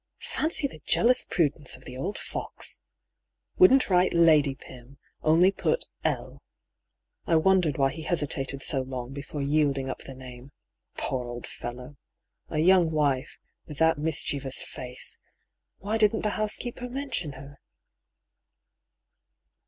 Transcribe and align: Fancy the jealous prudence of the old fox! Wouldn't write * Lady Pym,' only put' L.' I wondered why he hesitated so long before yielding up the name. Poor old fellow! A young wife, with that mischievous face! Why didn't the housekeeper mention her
Fancy 0.33 0.65
the 0.65 0.81
jealous 0.87 1.25
prudence 1.29 1.75
of 1.77 1.85
the 1.85 1.95
old 1.95 2.17
fox! 2.17 2.79
Wouldn't 3.59 3.87
write 3.87 4.13
* 4.13 4.13
Lady 4.31 4.55
Pym,' 4.55 4.97
only 5.21 5.51
put' 5.51 5.85
L.' 6.17 6.41
I 7.27 7.35
wondered 7.35 7.77
why 7.77 7.91
he 7.91 8.01
hesitated 8.01 8.63
so 8.63 8.81
long 8.81 9.13
before 9.13 9.43
yielding 9.43 9.91
up 9.91 9.99
the 9.99 10.15
name. 10.15 10.49
Poor 10.97 11.27
old 11.27 11.45
fellow! 11.45 11.97
A 12.49 12.57
young 12.57 12.89
wife, 12.89 13.37
with 13.67 13.77
that 13.77 13.99
mischievous 13.99 14.63
face! 14.63 15.19
Why 15.77 15.99
didn't 15.99 16.21
the 16.23 16.31
housekeeper 16.31 16.89
mention 16.89 17.33
her 17.33 17.59